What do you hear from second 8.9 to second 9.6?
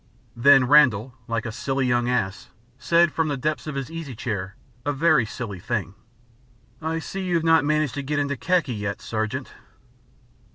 Sergeant."